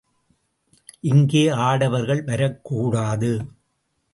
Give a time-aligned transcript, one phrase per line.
[1.01, 3.31] இங்கே ஆடவர்கள் வரக்கூடாது.